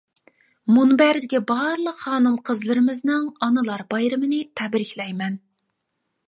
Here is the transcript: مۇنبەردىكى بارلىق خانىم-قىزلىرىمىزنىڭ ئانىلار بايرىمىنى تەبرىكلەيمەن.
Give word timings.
مۇنبەردىكى 0.77 1.41
بارلىق 1.51 1.99
خانىم-قىزلىرىمىزنىڭ 2.05 3.27
ئانىلار 3.49 3.85
بايرىمىنى 3.93 4.41
تەبرىكلەيمەن. 4.63 5.39